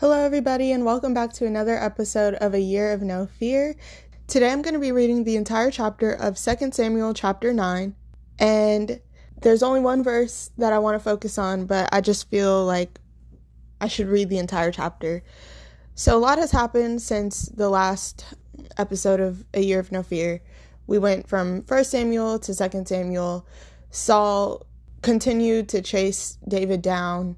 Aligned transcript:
Hello, 0.00 0.24
everybody, 0.24 0.70
and 0.70 0.84
welcome 0.84 1.12
back 1.12 1.32
to 1.32 1.44
another 1.44 1.76
episode 1.76 2.34
of 2.34 2.54
A 2.54 2.60
Year 2.60 2.92
of 2.92 3.02
No 3.02 3.26
Fear. 3.26 3.74
Today 4.28 4.52
I'm 4.52 4.62
going 4.62 4.74
to 4.74 4.78
be 4.78 4.92
reading 4.92 5.24
the 5.24 5.34
entire 5.34 5.72
chapter 5.72 6.12
of 6.12 6.38
2 6.38 6.70
Samuel, 6.70 7.12
chapter 7.14 7.52
9, 7.52 7.96
and 8.38 9.00
there's 9.42 9.64
only 9.64 9.80
one 9.80 10.04
verse 10.04 10.52
that 10.56 10.72
I 10.72 10.78
want 10.78 10.94
to 10.94 11.00
focus 11.00 11.36
on, 11.36 11.66
but 11.66 11.88
I 11.90 12.00
just 12.00 12.30
feel 12.30 12.64
like 12.64 13.00
I 13.80 13.88
should 13.88 14.06
read 14.06 14.28
the 14.28 14.38
entire 14.38 14.70
chapter. 14.70 15.24
So, 15.96 16.16
a 16.16 16.20
lot 16.20 16.38
has 16.38 16.52
happened 16.52 17.02
since 17.02 17.46
the 17.46 17.68
last 17.68 18.24
episode 18.76 19.18
of 19.18 19.44
A 19.52 19.62
Year 19.62 19.80
of 19.80 19.90
No 19.90 20.04
Fear. 20.04 20.40
We 20.86 20.98
went 20.98 21.26
from 21.26 21.62
1 21.62 21.84
Samuel 21.84 22.38
to 22.38 22.54
2 22.54 22.84
Samuel. 22.84 23.44
Saul 23.90 24.64
continued 25.02 25.68
to 25.70 25.82
chase 25.82 26.38
David 26.46 26.82
down 26.82 27.36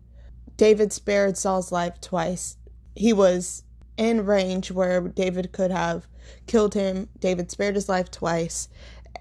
David 0.60 0.92
spared 0.92 1.38
Saul's 1.38 1.72
life 1.72 2.02
twice. 2.02 2.58
He 2.94 3.14
was 3.14 3.62
in 3.96 4.26
range 4.26 4.70
where 4.70 5.00
David 5.00 5.52
could 5.52 5.70
have 5.70 6.06
killed 6.46 6.74
him. 6.74 7.08
David 7.18 7.50
spared 7.50 7.76
his 7.76 7.88
life 7.88 8.10
twice. 8.10 8.68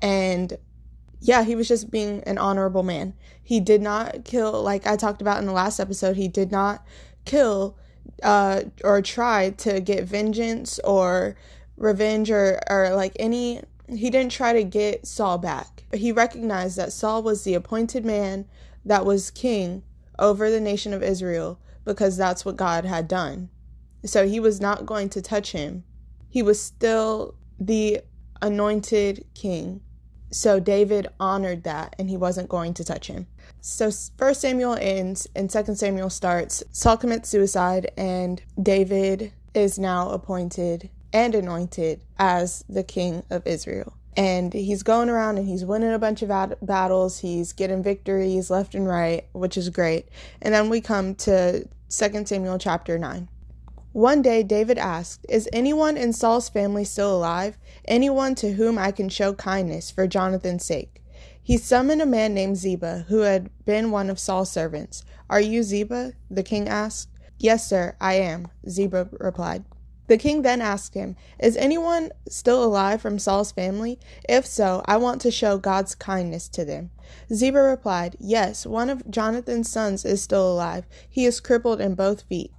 And 0.02 0.57
yeah, 1.21 1.44
he 1.45 1.55
was 1.55 1.70
just 1.70 1.89
being 1.89 2.23
an 2.25 2.38
honorable 2.38 2.83
man. 2.83 3.13
He 3.41 3.61
did 3.61 3.81
not 3.81 4.25
kill, 4.25 4.61
like 4.61 4.85
I 4.85 4.97
talked 4.97 5.21
about 5.21 5.39
in 5.39 5.45
the 5.45 5.53
last 5.53 5.80
episode, 5.80 6.17
he 6.17 6.27
did 6.27 6.52
not 6.52 6.85
kill 7.23 7.77
uh, 8.21 8.63
or 8.83 9.02
try 9.02 9.52
to 9.52 9.80
get 9.80 10.03
vengeance 10.03 10.77
or 10.80 11.38
revenge 11.77 12.30
or, 12.30 12.59
or 12.69 12.94
like 12.94 13.13
any, 13.17 13.61
he 13.88 14.09
didn't 14.09 14.33
try 14.33 14.52
to 14.52 14.66
get 14.66 15.08
Saul 15.08 15.38
back. 15.38 15.85
He 15.94 16.11
recognized 16.11 16.75
that 16.75 16.91
Saul 16.91 17.23
was 17.23 17.45
the 17.45 17.53
appointed 17.53 18.03
man 18.03 18.45
that 18.83 19.05
was 19.05 19.31
king 19.31 19.83
over 20.20 20.52
the 20.52 20.59
nation 20.59 20.94
of 20.94 21.02
Israel 21.02 21.59
because 21.86 22.18
that's 22.18 22.46
what 22.46 22.58
God 22.58 22.86
had 22.86 23.08
done. 23.08 23.50
So 24.05 24.28
he 24.28 24.40
was 24.40 24.62
not 24.62 24.86
going 24.86 25.09
to 25.09 25.22
touch 25.22 25.52
him. 25.52 25.84
He 26.30 26.44
was 26.44 26.62
still 26.62 27.36
the 27.59 28.02
anointed 28.42 29.26
king. 29.34 29.81
So 30.31 30.59
David 30.59 31.08
honored 31.20 31.64
that 31.64 31.95
and 31.98 32.09
he 32.09 32.17
wasn't 32.17 32.50
going 32.50 32.73
to 32.76 32.84
touch 32.84 33.08
him. 33.08 33.28
So 33.61 33.89
first 34.17 34.42
Samuel 34.42 34.78
ends 34.80 35.28
and 35.36 35.52
second 35.52 35.76
Samuel 35.76 36.09
starts. 36.09 36.64
Saul 36.72 36.98
commits 36.98 37.30
suicide 37.30 37.92
and 37.98 38.42
David 38.61 39.33
is 39.54 39.80
now 39.80 40.09
appointed 40.11 40.89
and 41.11 41.33
anointed 41.33 42.04
as 42.20 42.64
the 42.70 42.83
king 42.83 43.23
of 43.31 43.48
Israel 43.48 43.98
and 44.20 44.52
he's 44.52 44.84
going 44.84 45.08
around 45.08 45.38
and 45.38 45.48
he's 45.48 45.64
winning 45.64 45.94
a 45.94 45.98
bunch 45.98 46.22
of 46.22 46.30
ad- 46.30 46.58
battles. 46.62 47.20
He's 47.20 47.53
getting 47.53 47.81
victories 47.81 48.50
left 48.50 48.76
and 48.76 48.86
right 48.86 49.26
which 49.31 49.56
is 49.56 49.70
great. 49.70 50.09
And 50.42 50.53
then 50.53 50.67
we 50.67 50.81
come 50.81 51.16
to 51.16 51.64
2 51.89 52.26
samuel 52.26 52.59
chapter 52.59 53.00
9 53.00 53.30
one 53.94 54.22
day 54.22 54.44
david 54.44 54.78
asked 54.78 55.26
is 55.28 55.50
anyone 55.52 55.98
in 55.98 56.14
saul's 56.14 56.50
family 56.50 56.84
still 56.84 57.16
alive? 57.16 57.58
Anyone 57.86 58.36
to 58.36 58.52
whom 58.53 58.78
i 58.78 58.92
can 58.92 59.08
show 59.08 59.34
kindness 59.34 59.89
for 59.89 60.06
jonathan's 60.06 60.66
sake? 60.66 61.02
He 61.42 61.58
summoned 61.58 62.02
a 62.02 62.06
man 62.06 62.33
named 62.33 62.58
ziba 62.58 63.06
who 63.08 63.20
had 63.20 63.50
been 63.66 63.89
one 63.89 64.09
of 64.09 64.20
saul's 64.20 64.52
servants. 64.52 65.06
Are 65.30 65.42
you 65.42 65.64
ziba? 65.64 66.11
the 66.30 66.44
king 66.44 66.67
asked. 66.67 67.09
Yes 67.38 67.67
sir 67.67 67.95
i 68.02 68.16
am 68.16 68.50
ziba 68.67 69.09
replied 69.14 69.64
the 70.09 70.17
king 70.17 70.41
then 70.41 70.59
asked 70.59 70.95
him, 70.95 71.15
Is 71.39 71.55
anyone 71.55 72.09
still 72.27 72.63
alive 72.63 72.99
from 72.99 73.19
Saul's 73.19 73.52
family? 73.52 73.99
If 74.27 74.43
so, 74.43 74.81
I 74.85 74.97
want 74.97 75.21
to 75.21 75.29
show 75.29 75.59
God's 75.59 75.93
kindness 75.93 76.49
to 76.49 76.65
them. 76.65 76.89
Ziba 77.31 77.61
replied, 77.61 78.17
Yes, 78.19 78.65
one 78.65 78.89
of 78.89 79.09
Jonathan's 79.11 79.69
sons 79.69 80.03
is 80.03 80.19
still 80.19 80.52
alive. 80.52 80.87
He 81.07 81.25
is 81.25 81.39
crippled 81.39 81.80
in 81.80 81.93
both 81.93 82.23
feet. 82.23 82.52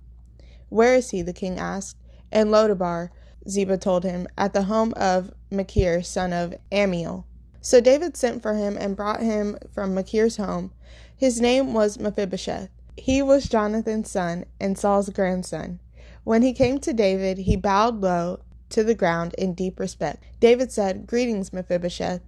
Where 0.68 0.94
is 0.94 1.10
he? 1.10 1.22
the 1.22 1.32
king 1.32 1.58
asked. 1.58 1.96
In 2.30 2.50
Lodabar, 2.50 3.10
Ziba 3.48 3.76
told 3.78 4.04
him, 4.04 4.28
at 4.38 4.52
the 4.52 4.62
home 4.62 4.94
of 4.96 5.32
Machir, 5.50 6.04
son 6.04 6.32
of 6.32 6.54
Amiel. 6.70 7.26
So 7.60 7.80
David 7.80 8.16
sent 8.16 8.42
for 8.42 8.54
him 8.54 8.76
and 8.78 8.94
brought 8.94 9.20
him 9.20 9.58
from 9.74 9.92
Machir's 9.92 10.36
home. 10.36 10.70
His 11.16 11.40
name 11.40 11.74
was 11.74 11.98
Mephibosheth. 11.98 12.68
He 12.96 13.22
was 13.22 13.48
Jonathan's 13.48 14.08
son 14.08 14.44
and 14.60 14.78
Saul's 14.78 15.08
grandson. 15.08 15.80
When 16.24 16.42
he 16.42 16.52
came 16.52 16.78
to 16.80 16.92
David, 16.92 17.38
he 17.38 17.56
bowed 17.56 18.00
low 18.00 18.40
to 18.70 18.84
the 18.84 18.94
ground 18.94 19.34
in 19.38 19.54
deep 19.54 19.80
respect. 19.80 20.22
David 20.38 20.70
said, 20.70 21.06
Greetings, 21.06 21.52
Mephibosheth. 21.52 22.22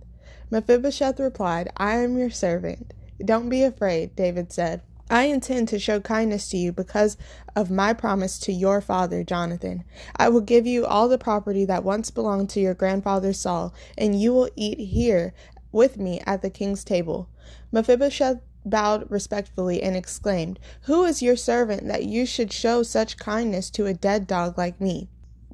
Mephibosheth 0.51 1.21
replied, 1.21 1.71
I 1.77 1.97
am 1.97 2.17
your 2.17 2.31
servant. 2.31 2.93
Don't 3.25 3.49
be 3.49 3.63
afraid, 3.63 4.17
David 4.17 4.53
said. 4.53 4.83
I 5.11 5.25
intend 5.25 5.69
to 5.69 5.79
show 5.79 6.01
kindness 6.01 6.49
to 6.49 6.57
you 6.57 6.73
because 6.73 7.19
of 7.55 7.71
my 7.71 7.93
promise 7.93 8.39
to 8.41 8.53
your 8.53 8.81
father, 8.81 9.23
Jonathan. 9.23 9.85
I 10.17 10.31
will 10.31 10.41
give 10.41 10.67
you 10.67 10.87
all 10.87 11.07
the 11.09 11.19
property 11.19 11.67
that 11.67 11.85
once 11.85 12.11
belonged 12.11 12.49
to 12.51 12.61
your 12.61 12.75
grandfather 12.75 13.35
Saul, 13.35 13.75
and 13.99 14.21
you 14.21 14.33
will 14.33 14.49
eat 14.57 14.79
here 14.79 15.35
with 15.71 15.99
me 15.99 16.23
at 16.27 16.41
the 16.41 16.51
king's 16.51 16.83
table. 16.83 17.29
Mephibosheth 17.71 18.41
bowed 18.65 19.11
respectfully 19.11 19.83
and 19.83 19.97
exclaimed, 19.97 20.59
Who 20.83 21.05
is 21.05 21.23
your 21.23 21.37
servant 21.37 21.87
that 21.89 22.05
you 22.05 22.27
should 22.27 22.53
show 22.53 22.83
such 22.83 23.17
kindness 23.17 23.71
to 23.71 23.87
a 23.87 23.95
dead 23.95 24.27
dog 24.27 24.56
like 24.59 24.81
me? 24.81 25.09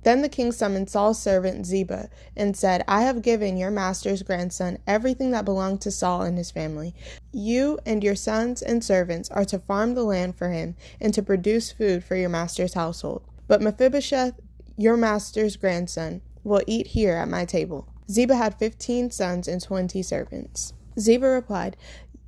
Then 0.04 0.22
the 0.22 0.28
king 0.28 0.52
summoned 0.52 0.88
Saul's 0.88 1.20
servant 1.20 1.66
Ziba 1.66 2.08
and 2.36 2.56
said, 2.56 2.84
I 2.86 3.02
have 3.02 3.20
given 3.20 3.56
your 3.56 3.70
master's 3.70 4.22
grandson 4.22 4.78
everything 4.86 5.32
that 5.32 5.44
belonged 5.44 5.80
to 5.82 5.90
Saul 5.90 6.22
and 6.22 6.38
his 6.38 6.50
family. 6.50 6.94
You 7.32 7.78
and 7.84 8.04
your 8.04 8.14
sons 8.14 8.62
and 8.62 8.82
servants 8.82 9.28
are 9.30 9.44
to 9.46 9.58
farm 9.58 9.94
the 9.94 10.04
land 10.04 10.36
for 10.36 10.50
him 10.50 10.76
and 11.00 11.12
to 11.14 11.22
produce 11.22 11.72
food 11.72 12.04
for 12.04 12.14
your 12.14 12.28
master's 12.28 12.74
household. 12.74 13.22
But 13.48 13.60
Mephibosheth, 13.60 14.34
your 14.76 14.96
master's 14.96 15.56
grandson, 15.56 16.22
will 16.44 16.62
eat 16.66 16.88
here 16.88 17.16
at 17.16 17.28
my 17.28 17.44
table. 17.44 17.88
Ziba 18.10 18.36
had 18.36 18.58
fifteen 18.58 19.10
sons 19.10 19.48
and 19.48 19.60
twenty 19.60 20.02
servants. 20.02 20.72
Ziba 20.98 21.26
replied, 21.26 21.76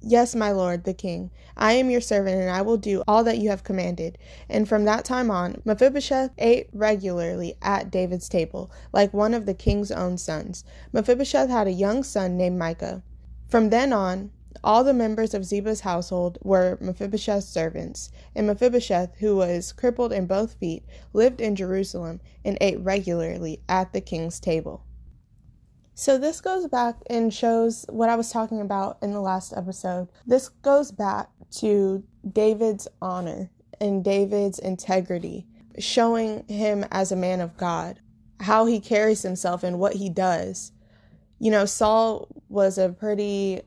Yes, 0.02 0.34
my 0.34 0.50
lord, 0.50 0.84
the 0.84 0.94
king. 0.94 1.30
I 1.58 1.72
am 1.72 1.90
your 1.90 2.00
servant, 2.00 2.40
and 2.40 2.50
I 2.50 2.62
will 2.62 2.78
do 2.78 3.02
all 3.06 3.22
that 3.24 3.36
you 3.36 3.50
have 3.50 3.64
commanded. 3.64 4.16
And 4.48 4.66
from 4.66 4.84
that 4.86 5.04
time 5.04 5.30
on, 5.30 5.60
Mephibosheth 5.66 6.30
ate 6.38 6.68
regularly 6.72 7.56
at 7.60 7.90
David's 7.90 8.28
table, 8.28 8.70
like 8.94 9.12
one 9.12 9.34
of 9.34 9.44
the 9.44 9.52
king's 9.52 9.90
own 9.90 10.16
sons. 10.16 10.64
Mephibosheth 10.94 11.50
had 11.50 11.66
a 11.66 11.72
young 11.72 12.02
son 12.02 12.38
named 12.38 12.58
Micah. 12.58 13.02
From 13.46 13.68
then 13.68 13.92
on, 13.92 14.30
all 14.64 14.84
the 14.84 14.94
members 14.94 15.34
of 15.34 15.44
Ziba's 15.44 15.80
household 15.80 16.38
were 16.42 16.78
Mephibosheth's 16.80 17.46
servants, 17.46 18.10
and 18.34 18.46
Mephibosheth, 18.46 19.16
who 19.18 19.36
was 19.36 19.72
crippled 19.72 20.12
in 20.12 20.26
both 20.26 20.54
feet, 20.54 20.82
lived 21.12 21.42
in 21.42 21.56
Jerusalem 21.56 22.20
and 22.42 22.56
ate 22.62 22.80
regularly 22.80 23.60
at 23.68 23.92
the 23.92 24.00
king's 24.00 24.40
table. 24.40 24.82
So, 26.00 26.16
this 26.16 26.40
goes 26.40 26.66
back 26.66 26.96
and 27.10 27.30
shows 27.30 27.84
what 27.90 28.08
I 28.08 28.16
was 28.16 28.32
talking 28.32 28.62
about 28.62 28.96
in 29.02 29.12
the 29.12 29.20
last 29.20 29.52
episode. 29.54 30.08
This 30.26 30.48
goes 30.48 30.90
back 30.90 31.28
to 31.58 32.02
David's 32.26 32.88
honor 33.02 33.50
and 33.82 34.02
David's 34.02 34.58
integrity, 34.58 35.46
showing 35.78 36.48
him 36.48 36.86
as 36.90 37.12
a 37.12 37.16
man 37.16 37.42
of 37.42 37.54
God, 37.58 38.00
how 38.40 38.64
he 38.64 38.80
carries 38.80 39.20
himself 39.20 39.62
and 39.62 39.78
what 39.78 39.92
he 39.92 40.08
does. 40.08 40.72
You 41.38 41.50
know, 41.50 41.66
Saul 41.66 42.28
was 42.48 42.78
a 42.78 42.88
pretty 42.88 43.60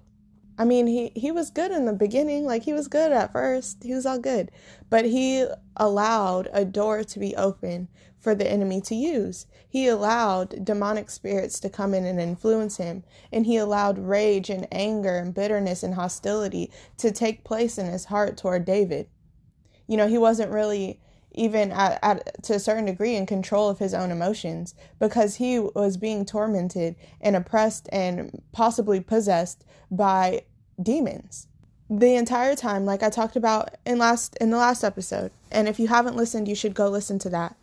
I 0.58 0.66
mean, 0.66 0.88
he 0.88 1.12
he 1.16 1.32
was 1.32 1.50
good 1.50 1.72
in 1.72 1.86
the 1.86 1.94
beginning, 1.94 2.46
like 2.46 2.64
he 2.64 2.74
was 2.74 2.88
good 2.88 3.12
at 3.12 3.32
first. 3.32 3.84
He 3.84 3.94
was 3.94 4.06
all 4.06 4.20
good. 4.20 4.52
But 4.90 5.06
he 5.06 5.46
allowed 5.76 6.48
a 6.54 6.64
door 6.64 7.04
to 7.04 7.20
be 7.20 7.36
open 7.36 7.88
for 8.20 8.36
the 8.36 8.50
enemy 8.50 8.80
to 8.82 8.96
use. 8.96 9.48
He 9.68 9.88
allowed 9.88 10.64
demonic 10.64 11.10
spirits 11.10 11.60
to 11.60 11.70
come 11.70 11.94
in 11.94 12.06
and 12.06 12.22
influence 12.22 12.78
him, 12.78 13.04
and 13.32 13.46
he 13.46 13.58
allowed 13.58 13.98
rage 13.98 14.50
and 14.50 14.68
anger 14.72 15.18
and 15.18 15.34
bitterness 15.34 15.84
and 15.84 15.96
hostility 15.96 16.72
to 16.98 17.12
take 17.12 17.44
place 17.44 17.78
in 17.78 17.88
his 17.88 18.06
heart 18.06 18.38
toward 18.38 18.64
David. 18.64 19.08
You 19.88 19.98
know, 19.98 20.08
he 20.08 20.18
wasn't 20.18 20.52
really 20.52 21.02
even 21.34 21.72
at, 21.72 22.00
at, 22.02 22.44
to 22.44 22.54
a 22.54 22.60
certain 22.60 22.86
degree 22.86 23.16
in 23.16 23.26
control 23.26 23.70
of 23.70 23.80
his 23.80 23.94
own 23.94 24.12
emotions 24.12 24.76
because 25.00 25.36
he 25.36 25.60
was 25.60 25.98
being 25.98 26.26
tormented 26.26 26.96
and 27.20 27.36
oppressed 27.36 27.90
and 27.92 28.42
possibly 28.52 29.00
possessed 29.00 29.66
by 29.90 30.44
demons 30.82 31.48
the 31.90 32.16
entire 32.16 32.56
time 32.56 32.86
like 32.86 33.04
i 33.04 33.10
talked 33.10 33.36
about 33.36 33.70
in 33.86 33.98
last 33.98 34.36
in 34.42 34.50
the 34.50 34.58
last 34.58 34.84
episode 34.84 35.32
and 35.52 35.68
if 35.68 35.80
you 35.80 35.88
haven't 35.88 36.16
listened 36.16 36.48
you 36.48 36.56
should 36.56 36.74
go 36.74 36.88
listen 36.88 37.20
to 37.20 37.30
that 37.30 37.56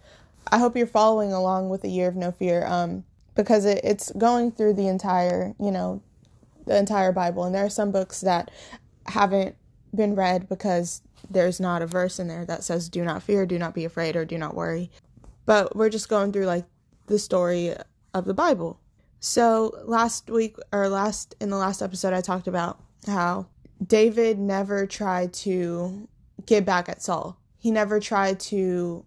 i 0.49 0.59
hope 0.59 0.77
you're 0.77 0.87
following 0.87 1.33
along 1.33 1.69
with 1.69 1.83
the 1.83 1.91
year 1.91 2.09
of 2.09 2.17
no 2.17 2.31
fear 2.31 2.65
um 2.67 3.05
because 3.35 3.65
it, 3.65 3.81
it's 3.83 4.13
going 4.13 4.53
through 4.53 4.75
the 4.75 4.87
entire 4.87 5.55
you 5.59 5.71
know 5.71 6.01
the 6.67 6.77
entire 6.77 7.13
bible 7.13 7.45
and 7.45 7.55
there 7.55 7.65
are 7.65 7.71
some 7.71 7.91
books 7.91 8.21
that 8.21 8.51
haven't 9.07 9.57
been 9.95 10.15
read 10.15 10.49
because 10.49 11.03
there's 11.29 11.61
not 11.61 11.83
a 11.83 11.87
verse 11.87 12.19
in 12.19 12.29
there 12.29 12.45
that 12.45 12.65
says 12.65 12.89
do 12.89 13.05
not 13.05 13.23
fear, 13.23 13.45
do 13.45 13.59
not 13.59 13.75
be 13.75 13.85
afraid, 13.85 14.17
or 14.17 14.25
do 14.25 14.39
not 14.39 14.55
worry. 14.55 14.91
But 15.47 15.77
we're 15.77 15.91
just 15.91 16.09
going 16.09 16.33
through 16.33 16.47
like 16.47 16.65
the 17.07 17.19
story 17.19 17.75
of 18.15 18.25
the 18.25 18.35
Bible. 18.35 18.79
So 19.19 19.79
last 19.85 20.31
week 20.31 20.57
or 20.73 20.89
last 20.89 21.35
in 21.41 21.51
the 21.51 21.57
last 21.57 21.83
episode 21.83 22.13
I 22.13 22.21
talked 22.21 22.49
about 22.49 22.81
how 23.07 23.47
David 23.85 24.39
never 24.39 24.87
tried 24.87 25.33
to 25.33 26.09
get 26.47 26.65
back 26.65 26.89
at 26.89 27.03
Saul. 27.03 27.39
He 27.59 27.71
never 27.71 28.01
tried 28.01 28.41
to 28.41 29.05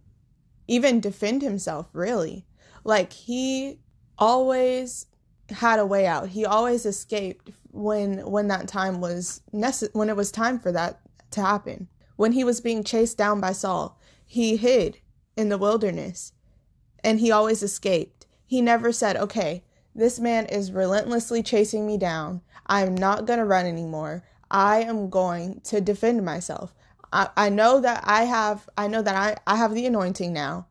even 0.67 0.99
defend 0.99 1.41
himself, 1.41 1.87
really. 1.93 2.45
Like 2.83 3.13
he 3.13 3.79
always 4.17 5.07
had 5.49 5.79
a 5.79 5.85
way 5.85 6.05
out. 6.07 6.29
He 6.29 6.45
always 6.45 6.85
escaped 6.85 7.51
when 7.71 8.25
when 8.29 8.47
that 8.47 8.67
time 8.67 9.01
was 9.01 9.41
necess- 9.53 9.93
when 9.93 10.09
it 10.09 10.15
was 10.15 10.31
time 10.31 10.59
for 10.59 10.71
that 10.71 10.99
to 11.31 11.41
happen. 11.41 11.87
When 12.15 12.31
he 12.31 12.43
was 12.43 12.61
being 12.61 12.83
chased 12.83 13.17
down 13.17 13.41
by 13.41 13.53
Saul, 13.53 13.99
he 14.25 14.57
hid 14.57 14.99
in 15.35 15.49
the 15.49 15.57
wilderness 15.57 16.33
and 17.03 17.19
he 17.19 17.31
always 17.31 17.63
escaped. 17.63 18.25
He 18.45 18.61
never 18.61 18.91
said, 18.91 19.17
"Okay, 19.17 19.63
this 19.95 20.19
man 20.19 20.45
is 20.47 20.71
relentlessly 20.71 21.43
chasing 21.43 21.85
me 21.85 21.97
down. 21.97 22.41
I'm 22.65 22.95
not 22.95 23.25
going 23.25 23.39
to 23.39 23.45
run 23.45 23.65
anymore. 23.65 24.23
I 24.49 24.81
am 24.81 25.09
going 25.09 25.61
to 25.65 25.81
defend 25.81 26.23
myself. 26.23 26.73
I, 27.11 27.29
I 27.37 27.49
know 27.49 27.79
that 27.81 28.03
I 28.05 28.23
have 28.23 28.67
I 28.77 28.87
know 28.87 29.01
that 29.01 29.15
I, 29.15 29.51
I 29.51 29.57
have 29.57 29.73
the 29.73 29.85
anointing 29.85 30.33
now. 30.33 30.67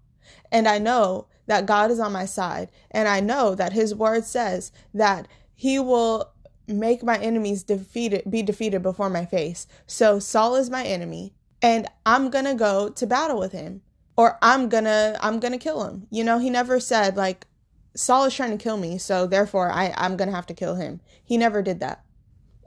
And 0.50 0.68
I 0.68 0.78
know 0.78 1.26
that 1.46 1.66
God 1.66 1.90
is 1.90 2.00
on 2.00 2.12
my 2.12 2.26
side. 2.26 2.70
And 2.90 3.08
I 3.08 3.20
know 3.20 3.54
that 3.54 3.72
his 3.72 3.94
word 3.94 4.24
says 4.24 4.72
that 4.94 5.28
he 5.54 5.78
will 5.78 6.30
make 6.66 7.02
my 7.02 7.18
enemies 7.18 7.62
defeated 7.62 8.22
be 8.28 8.42
defeated 8.42 8.82
before 8.82 9.10
my 9.10 9.24
face. 9.24 9.66
So 9.86 10.18
Saul 10.18 10.56
is 10.56 10.70
my 10.70 10.84
enemy 10.84 11.34
and 11.60 11.88
I'm 12.06 12.30
going 12.30 12.44
to 12.44 12.54
go 12.54 12.88
to 12.88 13.06
battle 13.06 13.38
with 13.38 13.52
him 13.52 13.82
or 14.16 14.38
I'm 14.42 14.68
going 14.68 14.84
to 14.84 15.16
I'm 15.20 15.40
going 15.40 15.52
to 15.52 15.58
kill 15.58 15.84
him. 15.84 16.06
You 16.10 16.24
know, 16.24 16.38
he 16.38 16.50
never 16.50 16.80
said 16.80 17.16
like 17.16 17.46
Saul 17.94 18.24
is 18.24 18.34
trying 18.34 18.56
to 18.56 18.62
kill 18.62 18.78
me, 18.78 18.96
so 18.96 19.26
therefore 19.26 19.70
I 19.70 19.92
I'm 19.96 20.16
going 20.16 20.28
to 20.28 20.34
have 20.34 20.46
to 20.46 20.54
kill 20.54 20.76
him. 20.76 21.00
He 21.22 21.36
never 21.36 21.62
did 21.62 21.80
that. 21.80 22.04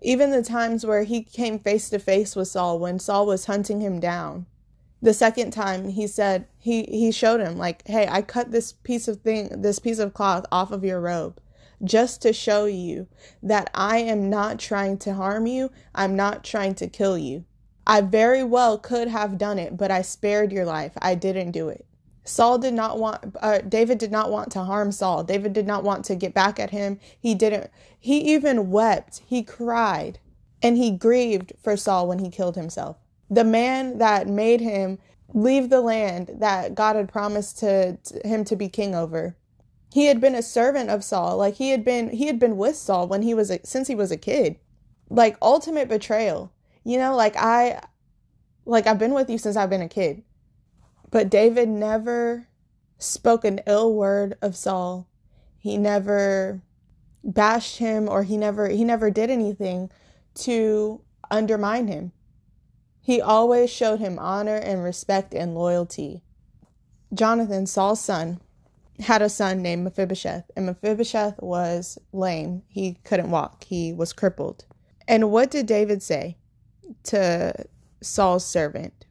Even 0.02 0.32
the 0.32 0.44
times 0.44 0.86
where 0.86 1.04
he 1.04 1.24
came 1.24 1.58
face 1.58 1.90
to 1.90 2.00
face 2.00 2.36
with 2.36 2.48
Saul 2.48 2.78
when 2.78 3.00
Saul 3.00 3.26
was 3.26 3.46
hunting 3.46 3.82
him 3.82 4.00
down. 4.00 4.46
The 5.02 5.14
second 5.14 5.52
time 5.52 5.90
he 5.90 6.08
said 6.08 6.48
he 6.58 6.84
he 6.84 7.12
showed 7.12 7.40
him 7.40 7.58
like, 7.58 7.88
"Hey, 7.88 8.08
I 8.08 8.22
cut 8.22 8.52
this 8.52 8.74
piece 8.74 9.08
of 9.08 9.22
thing 9.22 9.62
this 9.62 9.80
piece 9.80 10.00
of 10.00 10.14
cloth 10.14 10.46
off 10.52 10.72
of 10.72 10.84
your 10.84 11.02
robe 11.02 11.40
just 11.84 12.22
to 12.22 12.32
show 12.32 12.66
you 12.66 13.08
that 13.44 13.70
I 13.74 13.98
am 13.98 14.30
not 14.30 14.60
trying 14.60 14.98
to 15.00 15.14
harm 15.14 15.46
you. 15.48 15.72
I'm 15.94 16.16
not 16.16 16.44
trying 16.44 16.76
to 16.76 16.88
kill 16.88 17.18
you. 17.18 17.46
I 17.86 18.02
very 18.02 18.44
well 18.44 18.78
could 18.78 19.08
have 19.08 19.38
done 19.38 19.60
it, 19.60 19.76
but 19.76 19.92
I 19.92 20.02
spared 20.02 20.52
your 20.52 20.66
life. 20.66 20.94
I 21.02 21.16
didn't 21.16 21.52
do 21.52 21.70
it." 21.70 21.86
Saul 22.26 22.58
did 22.58 22.74
not 22.74 22.98
want, 22.98 23.36
uh, 23.40 23.60
David 23.60 24.00
did 24.00 24.12
not 24.12 24.32
want 24.32 24.52
to 24.54 24.64
harm 24.64 24.92
Saul. 24.92 25.24
David 25.24 25.54
did 25.54 25.68
not 25.68 25.84
want 25.84 26.04
to 26.06 26.16
get 26.16 26.34
back 26.34 26.60
at 26.60 26.72
him. 26.72 27.00
He 27.20 27.36
didn't, 27.36 27.70
he 28.00 28.34
even 28.34 28.72
wept, 28.72 29.22
he 29.28 29.44
cried, 29.44 30.18
and 30.62 30.76
he 30.76 30.90
grieved 30.90 31.54
for 31.64 31.78
Saul 31.78 32.08
when 32.08 32.20
he 32.20 32.30
killed 32.32 32.56
himself. 32.56 32.98
The 33.30 33.44
man 33.44 34.00
that 34.00 34.28
made 34.28 34.60
him 34.60 34.98
leave 35.34 35.70
the 35.70 35.82
land 35.82 36.32
that 36.40 36.74
God 36.74 36.96
had 36.96 37.12
promised 37.12 37.60
to, 37.60 37.98
to 37.98 38.28
him 38.28 38.44
to 38.46 38.56
be 38.56 38.70
king 38.70 38.96
over. 38.96 39.38
He 39.94 40.08
had 40.08 40.20
been 40.20 40.36
a 40.36 40.42
servant 40.42 40.90
of 40.90 41.04
Saul. 41.04 41.38
Like 41.38 41.56
he 41.56 41.70
had 41.70 41.86
been, 41.86 42.10
he 42.10 42.26
had 42.26 42.40
been 42.40 42.58
with 42.58 42.76
Saul 42.76 43.08
when 43.08 43.22
he 43.22 43.36
was, 43.36 43.52
a, 43.52 43.60
since 43.64 43.88
he 43.88 43.96
was 43.96 44.12
a 44.12 44.18
kid. 44.18 44.58
Like 45.10 45.38
ultimate 45.44 45.88
betrayal. 45.88 46.52
You 46.84 46.98
know, 46.98 47.16
like 47.16 47.36
I, 47.38 47.82
like 48.66 48.88
I've 48.88 49.00
been 49.00 49.14
with 49.14 49.30
you 49.30 49.38
since 49.38 49.56
I've 49.56 49.70
been 49.70 49.82
a 49.82 49.90
kid 49.90 50.24
but 51.12 51.30
David 51.30 51.70
never 51.70 52.48
spoke 52.98 53.46
an 53.46 53.62
ill 53.68 53.94
word 53.94 54.38
of 54.42 54.56
Saul. 54.56 55.08
He 55.58 55.78
never 55.78 56.62
bashed 57.24 57.78
him 57.78 58.08
or 58.08 58.24
he 58.24 58.38
never 58.38 58.70
he 58.70 58.84
never 58.84 59.10
did 59.10 59.30
anything 59.30 59.90
to 60.36 61.02
undermine 61.32 61.88
him. 61.88 62.12
He 63.02 63.22
always 63.22 63.70
showed 63.70 64.00
him 64.00 64.18
honor 64.20 64.56
and 64.56 64.84
respect 64.84 65.34
and 65.34 65.56
loyalty. 65.56 66.24
Jonathan, 67.14 67.66
Saul's 67.66 68.02
son, 68.02 68.42
had 69.00 69.22
a 69.22 69.30
son 69.30 69.62
named 69.62 69.84
Mephibosheth, 69.84 70.50
and 70.56 70.66
Mephibosheth 70.66 71.40
was 71.42 71.98
lame. 72.12 72.64
He 72.68 72.98
couldn't 73.04 73.30
walk, 73.30 73.64
he 73.66 73.94
was 73.94 74.14
crippled. 74.14 74.66
And 75.08 75.32
what 75.32 75.52
did 75.52 75.66
David 75.68 76.02
say 76.02 76.38
to 77.04 77.54
Saul's 78.02 78.46
servant? 78.46 79.05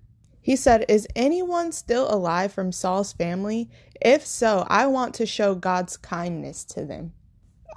He 0.45 0.57
said, 0.57 0.85
Is 0.91 1.09
anyone 1.17 1.73
still 1.73 2.13
alive 2.13 2.53
from 2.53 2.71
Saul's 2.71 3.15
family? 3.15 3.71
If 3.99 4.27
so, 4.27 4.67
I 4.69 4.87
want 4.87 5.15
to 5.15 5.25
show 5.25 5.55
God's 5.55 5.97
kindness 5.97 6.65
to 6.65 6.85
them. 6.85 7.15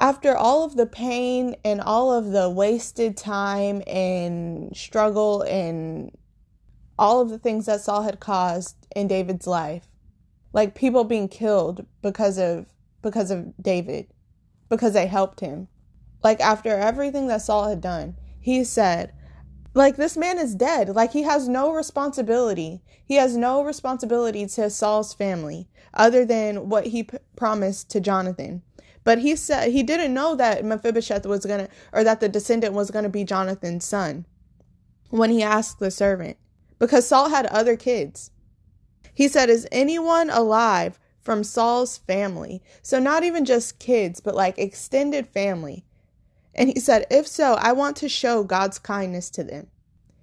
After 0.01 0.35
all 0.35 0.65
of 0.65 0.75
the 0.75 0.85
pain 0.85 1.55
and 1.63 1.79
all 1.79 2.11
of 2.11 2.31
the 2.31 2.49
wasted 2.49 3.15
time 3.15 3.83
and 3.87 4.75
struggle 4.75 5.43
and 5.43 6.11
all 6.99 7.21
of 7.21 7.29
the 7.29 7.39
things 7.39 7.67
that 7.67 7.79
Saul 7.79 8.01
had 8.01 8.19
caused 8.19 8.75
in 8.93 9.07
David's 9.07 9.47
life, 9.47 9.87
like 10.51 10.75
people 10.75 11.05
being 11.05 11.29
killed 11.29 11.85
because 12.01 12.37
of 12.37 12.65
because 13.01 13.31
of 13.31 13.53
David, 13.61 14.07
because 14.67 14.91
they 14.91 15.07
helped 15.07 15.39
him. 15.39 15.69
Like 16.21 16.41
after 16.41 16.75
everything 16.75 17.27
that 17.27 17.43
Saul 17.43 17.69
had 17.69 17.79
done, 17.79 18.17
he 18.41 18.65
said, 18.65 19.13
like 19.77 19.95
this 19.95 20.17
man 20.17 20.39
is 20.39 20.55
dead. 20.55 20.89
Like 20.95 21.13
he 21.13 21.23
has 21.23 21.47
no 21.47 21.73
responsibility. 21.73 22.81
He 23.05 23.15
has 23.15 23.37
no 23.37 23.63
responsibility 23.63 24.45
to 24.47 24.69
Saul's 24.69 25.13
family 25.13 25.67
other 25.93 26.25
than 26.25 26.69
what 26.69 26.87
he 26.87 27.03
p- 27.03 27.17
promised 27.35 27.89
to 27.91 27.99
Jonathan. 27.99 28.63
But 29.03 29.19
he 29.19 29.35
said 29.35 29.71
he 29.71 29.83
didn't 29.83 30.13
know 30.13 30.35
that 30.35 30.65
Mephibosheth 30.65 31.25
was 31.25 31.45
going 31.45 31.65
to 31.65 31.69
or 31.93 32.03
that 32.03 32.19
the 32.19 32.27
descendant 32.29 32.73
was 32.73 32.91
going 32.91 33.03
to 33.03 33.09
be 33.09 33.23
Jonathan's 33.23 33.85
son 33.85 34.25
when 35.09 35.31
he 35.31 35.43
asked 35.43 35.79
the 35.79 35.91
servant 35.91 36.37
because 36.79 37.07
Saul 37.07 37.29
had 37.29 37.45
other 37.47 37.77
kids. 37.77 38.31
He 39.13 39.27
said, 39.29 39.49
"Is 39.49 39.67
anyone 39.71 40.29
alive 40.29 40.99
from 41.21 41.43
Saul's 41.43 41.97
family?" 41.97 42.61
So 42.81 42.99
not 42.99 43.23
even 43.23 43.45
just 43.45 43.79
kids, 43.79 44.19
but 44.19 44.35
like 44.35 44.59
extended 44.59 45.27
family. 45.27 45.85
And 46.57 46.69
he 46.69 46.79
said, 46.79 47.05
If 47.09 47.27
so, 47.27 47.53
I 47.53 47.71
want 47.73 47.95
to 47.97 48.09
show 48.09 48.43
God's 48.43 48.79
kindness 48.79 49.29
to 49.31 49.43
them. 49.43 49.67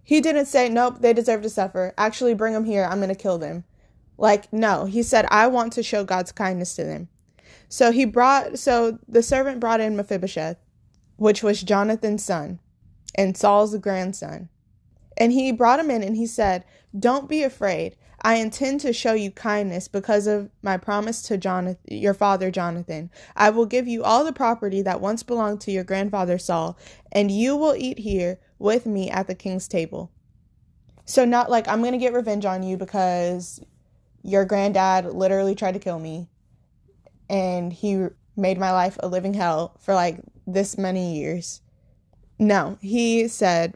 He 0.03 0.21
didn't 0.21 0.47
say, 0.47 0.69
Nope, 0.69 0.99
they 1.01 1.13
deserve 1.13 1.43
to 1.43 1.49
suffer. 1.49 1.95
Actually, 1.97 2.35
bring 2.35 2.53
them 2.53 2.65
here. 2.65 2.85
I'm 2.85 2.99
going 2.99 3.09
to 3.09 3.15
kill 3.15 3.39
them. 3.39 3.65
Like, 4.19 4.53
no. 4.53 4.85
He 4.85 5.03
said, 5.03 5.27
I 5.31 5.47
want 5.47 5.73
to 5.75 5.83
show 5.83 6.05
God's 6.05 6.33
kindness 6.33 6.75
to 6.77 6.85
them. 6.85 7.09
So 7.69 7.91
he 7.91 8.05
brought, 8.05 8.59
so 8.59 8.99
the 9.09 9.23
servant 9.23 9.61
brought 9.61 9.81
in 9.81 9.97
Mephibosheth, 9.97 10.59
which 11.17 11.43
was 11.43 11.63
Jonathan's 11.63 12.25
son 12.25 12.61
and 13.15 13.37
Saul's 13.37 13.77
grandson. 13.79 14.49
And 15.17 15.33
he 15.33 15.53
brought 15.53 15.81
him 15.81 15.91
in 15.91 16.03
and 16.03 16.17
he 16.17 16.27
said, 16.27 16.65
Don't 16.99 17.29
be 17.29 17.43
afraid. 17.43 17.97
I 18.25 18.37
intend 18.37 18.81
to 18.81 18.95
show 18.95 19.13
you 19.13 19.31
kindness 19.31 19.87
because 19.87 20.27
of 20.27 20.49
my 20.63 20.79
promise 20.79 21.21
to 21.25 21.37
Jonathan, 21.37 21.79
your 21.87 22.15
father 22.15 22.51
Jonathan. 22.51 23.11
I 23.37 23.51
will 23.51 23.67
give 23.67 23.87
you 23.87 24.03
all 24.03 24.25
the 24.25 24.33
property 24.33 24.81
that 24.81 25.03
once 25.03 25.23
belonged 25.23 25.61
to 25.63 25.71
your 25.71 25.85
grandfather 25.85 26.39
Saul, 26.39 26.79
and 27.13 27.31
you 27.31 27.55
will 27.55 27.77
eat 27.77 27.99
here 27.99 28.41
with 28.59 28.87
me 28.87 29.11
at 29.11 29.27
the 29.27 29.35
king's 29.35 29.69
table. 29.69 30.11
So, 31.05 31.27
not 31.27 31.51
like 31.51 31.69
I'm 31.69 31.81
going 31.81 31.93
to 31.93 31.99
get 31.99 32.15
revenge 32.15 32.47
on 32.47 32.63
you 32.63 32.79
because 32.79 33.61
your 34.23 34.47
granddad 34.47 35.05
literally 35.05 35.55
tried 35.55 35.73
to 35.73 35.79
kill 35.79 35.99
me 35.99 36.31
and 37.29 37.75
he 37.75 38.07
made 38.37 38.59
my 38.59 38.73
life 38.73 38.97
a 39.01 39.09
living 39.09 39.35
hell 39.35 39.77
for 39.81 39.95
like 39.95 40.21
this 40.47 40.79
many 40.79 41.19
years. 41.19 41.61
No, 42.39 42.79
he 42.81 43.29
said, 43.29 43.75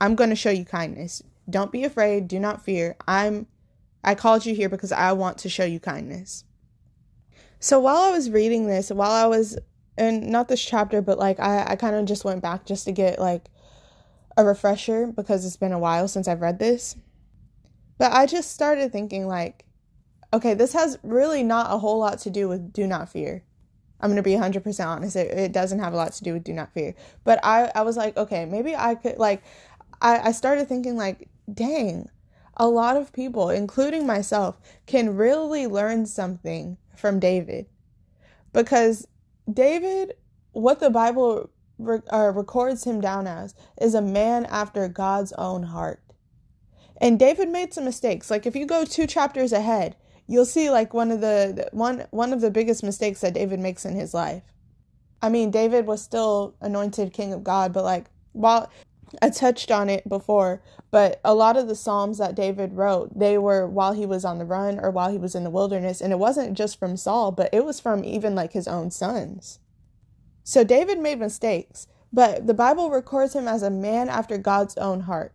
I'm 0.00 0.14
going 0.14 0.30
to 0.30 0.36
show 0.36 0.50
you 0.50 0.64
kindness. 0.64 1.22
Don't 1.50 1.70
be 1.70 1.84
afraid. 1.84 2.28
Do 2.28 2.40
not 2.40 2.64
fear. 2.64 2.96
I'm 3.06 3.46
I 4.04 4.14
called 4.14 4.46
you 4.46 4.54
here 4.54 4.68
because 4.68 4.92
I 4.92 5.12
want 5.12 5.38
to 5.38 5.48
show 5.48 5.64
you 5.64 5.80
kindness. 5.80 6.44
So 7.58 7.80
while 7.80 7.96
I 7.96 8.10
was 8.10 8.30
reading 8.30 8.66
this, 8.66 8.90
while 8.90 9.10
I 9.10 9.26
was 9.26 9.58
and 9.96 10.28
not 10.28 10.48
this 10.48 10.64
chapter, 10.64 11.00
but 11.00 11.18
like 11.18 11.40
I, 11.40 11.64
I 11.68 11.76
kind 11.76 11.96
of 11.96 12.04
just 12.04 12.24
went 12.24 12.42
back 12.42 12.66
just 12.66 12.84
to 12.84 12.92
get 12.92 13.18
like 13.18 13.46
a 14.36 14.44
refresher 14.44 15.06
because 15.06 15.46
it's 15.46 15.56
been 15.56 15.72
a 15.72 15.78
while 15.78 16.08
since 16.08 16.28
I've 16.28 16.40
read 16.40 16.58
this. 16.58 16.96
But 17.98 18.12
I 18.12 18.26
just 18.26 18.52
started 18.52 18.90
thinking 18.90 19.28
like, 19.28 19.64
okay, 20.32 20.54
this 20.54 20.72
has 20.72 20.98
really 21.02 21.42
not 21.44 21.72
a 21.72 21.78
whole 21.78 21.98
lot 21.98 22.18
to 22.20 22.30
do 22.30 22.48
with 22.48 22.72
do 22.72 22.86
not 22.86 23.08
fear. 23.08 23.44
I'm 24.00 24.10
going 24.10 24.16
to 24.16 24.22
be 24.22 24.32
100% 24.32 24.86
honest. 24.86 25.16
It, 25.16 25.30
it 25.30 25.52
doesn't 25.52 25.78
have 25.78 25.92
a 25.92 25.96
lot 25.96 26.12
to 26.12 26.24
do 26.24 26.32
with 26.32 26.44
do 26.44 26.52
not 26.52 26.72
fear. 26.72 26.94
But 27.22 27.38
I, 27.44 27.70
I 27.74 27.82
was 27.82 27.96
like, 27.96 28.16
okay, 28.16 28.44
maybe 28.44 28.74
I 28.74 28.96
could 28.96 29.18
like, 29.18 29.42
I, 30.02 30.18
I 30.18 30.32
started 30.32 30.68
thinking 30.68 30.96
like, 30.96 31.28
dang, 31.52 32.10
a 32.56 32.68
lot 32.68 32.96
of 32.96 33.12
people, 33.12 33.50
including 33.50 34.06
myself, 34.06 34.60
can 34.86 35.16
really 35.16 35.66
learn 35.66 36.06
something 36.06 36.76
from 36.96 37.20
David. 37.20 37.66
Because 38.52 39.06
David, 39.52 40.14
what 40.52 40.80
the 40.80 40.90
Bible 40.90 41.50
re- 41.78 42.00
uh, 42.12 42.32
records 42.34 42.84
him 42.84 43.00
down 43.00 43.26
as, 43.26 43.54
is 43.80 43.94
a 43.94 44.02
man 44.02 44.46
after 44.46 44.88
God's 44.88 45.32
own 45.32 45.64
heart. 45.64 46.00
And 46.98 47.18
David 47.18 47.48
made 47.48 47.74
some 47.74 47.84
mistakes. 47.84 48.30
Like 48.30 48.46
if 48.46 48.54
you 48.54 48.66
go 48.66 48.84
two 48.84 49.06
chapters 49.06 49.52
ahead, 49.52 49.96
you'll 50.26 50.46
see 50.46 50.70
like 50.70 50.94
one 50.94 51.10
of 51.10 51.20
the 51.20 51.68
one 51.72 52.06
one 52.10 52.32
of 52.32 52.40
the 52.40 52.50
biggest 52.50 52.82
mistakes 52.82 53.20
that 53.20 53.34
David 53.34 53.60
makes 53.60 53.84
in 53.84 53.94
his 53.94 54.14
life. 54.14 54.42
I 55.20 55.28
mean, 55.28 55.50
David 55.50 55.86
was 55.86 56.02
still 56.02 56.54
anointed 56.60 57.12
king 57.12 57.32
of 57.32 57.42
God, 57.42 57.72
but 57.72 57.84
like 57.84 58.06
while 58.32 58.70
I 59.20 59.30
touched 59.30 59.70
on 59.70 59.88
it 59.88 60.08
before, 60.08 60.62
but 60.90 61.20
a 61.24 61.34
lot 61.34 61.56
of 61.56 61.68
the 61.68 61.74
Psalms 61.74 62.18
that 62.18 62.34
David 62.34 62.74
wrote, 62.74 63.18
they 63.18 63.38
were 63.38 63.66
while 63.66 63.92
he 63.92 64.06
was 64.06 64.24
on 64.24 64.38
the 64.38 64.44
run 64.44 64.78
or 64.78 64.90
while 64.90 65.10
he 65.10 65.18
was 65.18 65.34
in 65.34 65.44
the 65.44 65.50
wilderness. 65.50 66.00
And 66.00 66.12
it 66.12 66.18
wasn't 66.18 66.56
just 66.56 66.78
from 66.78 66.96
Saul, 66.96 67.32
but 67.32 67.50
it 67.52 67.64
was 67.64 67.80
from 67.80 68.04
even 68.04 68.34
like 68.34 68.52
his 68.52 68.68
own 68.68 68.90
sons. 68.90 69.58
So 70.42 70.64
David 70.64 70.98
made 70.98 71.18
mistakes, 71.18 71.86
but 72.12 72.46
the 72.46 72.54
Bible 72.54 72.90
records 72.90 73.34
him 73.34 73.48
as 73.48 73.62
a 73.62 73.70
man 73.70 74.08
after 74.08 74.38
God's 74.38 74.76
own 74.76 75.00
heart. 75.00 75.34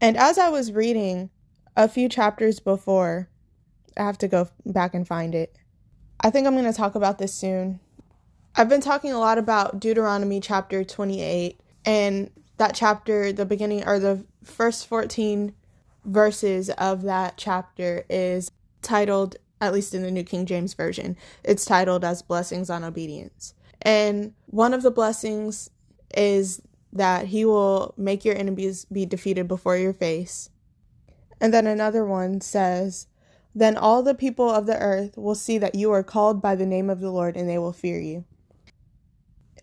And 0.00 0.16
as 0.16 0.38
I 0.38 0.48
was 0.48 0.72
reading 0.72 1.30
a 1.76 1.88
few 1.88 2.08
chapters 2.08 2.58
before, 2.58 3.28
I 3.96 4.04
have 4.04 4.18
to 4.18 4.28
go 4.28 4.48
back 4.64 4.94
and 4.94 5.06
find 5.06 5.34
it. 5.34 5.56
I 6.20 6.30
think 6.30 6.46
I'm 6.46 6.54
going 6.54 6.70
to 6.70 6.76
talk 6.76 6.94
about 6.94 7.18
this 7.18 7.34
soon. 7.34 7.80
I've 8.56 8.68
been 8.68 8.80
talking 8.80 9.12
a 9.12 9.18
lot 9.18 9.38
about 9.38 9.80
Deuteronomy 9.80 10.40
chapter 10.40 10.84
28 10.84 11.60
and 11.84 12.30
that 12.60 12.74
chapter, 12.74 13.32
the 13.32 13.46
beginning 13.46 13.82
or 13.88 13.98
the 13.98 14.22
first 14.44 14.86
14 14.86 15.54
verses 16.04 16.68
of 16.68 17.00
that 17.02 17.38
chapter 17.38 18.04
is 18.10 18.50
titled, 18.82 19.36
at 19.62 19.72
least 19.72 19.94
in 19.94 20.02
the 20.02 20.10
New 20.10 20.24
King 20.24 20.44
James 20.44 20.74
Version, 20.74 21.16
it's 21.42 21.64
titled 21.64 22.04
as 22.04 22.20
Blessings 22.20 22.68
on 22.68 22.84
Obedience. 22.84 23.54
And 23.80 24.34
one 24.44 24.74
of 24.74 24.82
the 24.82 24.90
blessings 24.90 25.70
is 26.14 26.60
that 26.92 27.28
he 27.28 27.46
will 27.46 27.94
make 27.96 28.26
your 28.26 28.36
enemies 28.36 28.84
be 28.84 29.06
defeated 29.06 29.48
before 29.48 29.78
your 29.78 29.94
face. 29.94 30.50
And 31.40 31.54
then 31.54 31.66
another 31.66 32.04
one 32.04 32.42
says, 32.42 33.06
Then 33.54 33.78
all 33.78 34.02
the 34.02 34.14
people 34.14 34.50
of 34.50 34.66
the 34.66 34.78
earth 34.78 35.16
will 35.16 35.34
see 35.34 35.56
that 35.56 35.76
you 35.76 35.90
are 35.92 36.02
called 36.02 36.42
by 36.42 36.56
the 36.56 36.66
name 36.66 36.90
of 36.90 37.00
the 37.00 37.10
Lord 37.10 37.38
and 37.38 37.48
they 37.48 37.56
will 37.56 37.72
fear 37.72 37.98
you 37.98 38.26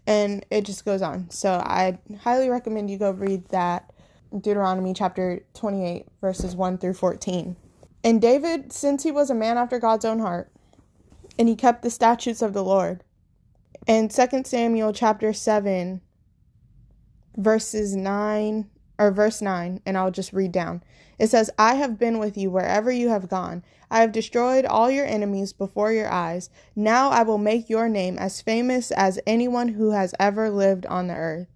and 0.07 0.45
it 0.49 0.65
just 0.65 0.85
goes 0.85 1.01
on. 1.01 1.29
So 1.29 1.51
I 1.51 1.99
highly 2.21 2.49
recommend 2.49 2.89
you 2.89 2.97
go 2.97 3.11
read 3.11 3.49
that 3.49 3.91
Deuteronomy 4.31 4.93
chapter 4.93 5.41
28, 5.53 6.07
verses 6.21 6.55
1 6.55 6.77
through 6.77 6.93
14. 6.93 7.57
And 8.03 8.21
David, 8.21 8.71
since 8.71 9.03
he 9.03 9.11
was 9.11 9.29
a 9.29 9.35
man 9.35 9.57
after 9.57 9.79
God's 9.79 10.05
own 10.05 10.19
heart, 10.19 10.49
and 11.37 11.49
he 11.49 11.55
kept 11.55 11.81
the 11.81 11.89
statutes 11.89 12.41
of 12.41 12.53
the 12.53 12.63
Lord. 12.63 13.03
And 13.85 14.09
2 14.09 14.43
Samuel 14.45 14.93
chapter 14.93 15.33
7, 15.33 16.01
verses 17.35 17.95
9 17.95 18.69
or 18.99 19.11
verse 19.11 19.41
9, 19.41 19.81
and 19.85 19.97
I'll 19.97 20.11
just 20.11 20.33
read 20.33 20.51
down. 20.51 20.83
It 21.19 21.29
says, 21.29 21.49
I 21.57 21.75
have 21.75 21.97
been 21.97 22.19
with 22.19 22.37
you 22.37 22.49
wherever 22.51 22.91
you 22.91 23.09
have 23.09 23.29
gone. 23.29 23.63
I 23.89 24.01
have 24.01 24.11
destroyed 24.11 24.65
all 24.65 24.91
your 24.91 25.05
enemies 25.05 25.53
before 25.53 25.91
your 25.91 26.11
eyes. 26.11 26.49
Now 26.75 27.09
I 27.09 27.23
will 27.23 27.37
make 27.37 27.69
your 27.69 27.89
name 27.89 28.17
as 28.17 28.41
famous 28.41 28.91
as 28.91 29.19
anyone 29.25 29.69
who 29.69 29.91
has 29.91 30.13
ever 30.19 30.49
lived 30.49 30.85
on 30.85 31.07
the 31.07 31.15
earth. 31.15 31.47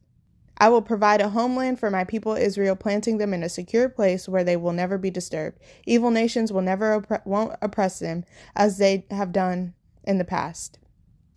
I 0.58 0.70
will 0.70 0.84
provide 0.84 1.22
a 1.22 1.30
homeland 1.30 1.80
for 1.80 1.90
my 1.90 2.04
people 2.04 2.34
Israel, 2.34 2.76
planting 2.76 3.18
them 3.18 3.34
in 3.34 3.42
a 3.42 3.50
secure 3.50 3.90
place 3.90 4.30
where 4.30 4.44
they 4.44 4.56
will 4.56 4.74
never 4.74 5.00
be 5.00 5.10
disturbed. 5.10 5.60
Evil 5.88 6.12
nations 6.12 6.54
will 6.54 6.62
never 6.62 6.94
opp- 6.94 7.26
won't 7.26 7.56
oppress 7.64 7.98
them 7.98 8.26
as 8.56 8.78
they 8.78 9.06
have 9.10 9.32
done 9.32 9.74
in 10.04 10.20
the 10.20 10.24
past. 10.24 10.78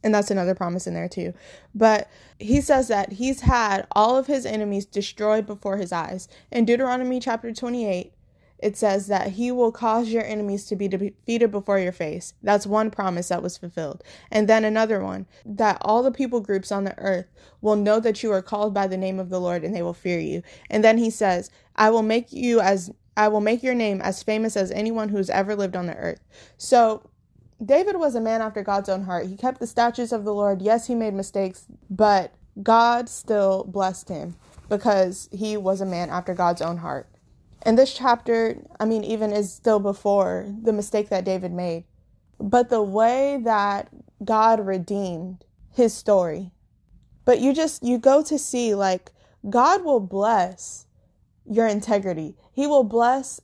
And 0.05 0.15
that's 0.15 0.31
another 0.31 0.55
promise 0.55 0.87
in 0.87 0.95
there 0.95 1.09
too. 1.09 1.33
But 1.75 2.09
he 2.39 2.61
says 2.61 2.89
that 2.89 3.13
he's 3.13 3.41
had 3.41 3.87
all 3.93 4.17
of 4.17 4.27
his 4.27 4.45
enemies 4.45 4.85
destroyed 4.85 5.47
before 5.47 5.79
his 5.79 5.93
eyes. 5.93 6.29
In 6.53 6.67
Deuteronomy 6.67 7.19
chapter 7.19 7.53
28, 7.53 8.13
it 8.59 8.77
says 8.77 9.09
that 9.09 9.33
he 9.33 9.51
will 9.51 9.73
cause 9.73 10.11
your 10.11 10.25
enemies 10.25 10.67
to 10.67 10.77
be 10.77 10.89
defeated 10.89 11.51
before 11.51 11.79
your 11.79 11.93
face. 11.93 12.35
That's 12.43 12.67
one 12.67 12.91
promise 12.91 13.29
that 13.29 13.43
was 13.43 13.59
fulfilled. 13.59 14.05
And 14.31 14.49
then 14.49 14.65
another 14.65 15.03
one 15.03 15.27
that 15.45 15.79
all 15.81 16.03
the 16.03 16.13
people 16.13 16.41
groups 16.41 16.71
on 16.71 16.85
the 16.85 16.97
earth 16.99 17.27
will 17.61 17.77
know 17.77 17.99
that 18.01 18.23
you 18.23 18.31
are 18.31 18.43
called 18.43 18.73
by 18.73 18.87
the 18.87 18.97
name 18.97 19.19
of 19.19 19.31
the 19.31 19.41
Lord 19.41 19.65
and 19.65 19.75
they 19.75 19.83
will 19.83 19.95
fear 19.95 20.19
you. 20.19 20.43
And 20.71 20.85
then 20.85 20.99
he 20.99 21.11
says, 21.11 21.51
I 21.77 21.91
will 21.91 22.03
make 22.03 22.33
you 22.33 22.61
as 22.61 22.93
I 23.17 23.29
will 23.29 23.41
make 23.41 23.63
your 23.63 23.75
name 23.75 24.01
as 24.01 24.23
famous 24.23 24.57
as 24.57 24.71
anyone 24.73 25.09
who's 25.09 25.31
ever 25.31 25.55
lived 25.55 25.77
on 25.77 25.87
the 25.87 25.97
earth. 25.97 26.21
So 26.59 27.09
David 27.65 27.97
was 27.97 28.15
a 28.15 28.21
man 28.21 28.43
after 28.43 28.63
God's 28.63 28.89
own 28.89 29.05
heart. 29.05 29.27
He 29.27 29.37
kept 29.37 29.61
the 29.61 29.67
statutes 29.67 30.13
of 30.13 30.25
the 30.25 30.35
Lord. 30.35 30.61
Yes, 30.61 30.87
he 30.87 30.95
made 30.95 31.15
mistakes, 31.15 31.67
but 31.89 32.35
God 32.63 33.09
still 33.09 33.65
blessed 33.65 34.09
him 34.09 34.37
because 34.69 35.29
he 35.33 35.57
was 35.57 35.81
a 35.81 35.87
man 35.87 36.11
after 36.11 36.35
God's 36.35 36.63
own 36.63 36.79
heart. 36.79 37.09
And 37.63 37.79
this 37.79 37.95
chapter, 37.95 38.59
I 38.79 38.85
mean, 38.85 39.05
even 39.05 39.33
is 39.33 39.53
still 39.53 39.81
before 39.81 40.47
the 40.63 40.73
mistake 40.73 41.09
that 41.09 41.25
David 41.25 41.53
made. 41.53 41.85
But 42.39 42.69
the 42.69 42.83
way 42.83 43.39
that 43.43 43.89
God 44.23 44.65
redeemed 44.65 45.45
his 45.73 45.95
story. 45.95 46.51
But 47.25 47.41
you 47.41 47.55
just, 47.55 47.83
you 47.83 47.99
go 47.99 48.23
to 48.23 48.39
see 48.39 48.75
like 48.75 49.13
God 49.49 49.85
will 49.85 50.01
bless 50.01 50.87
your 51.47 51.67
integrity. 51.67 52.37
He 52.53 52.67
will 52.67 52.85
bless 52.85 53.41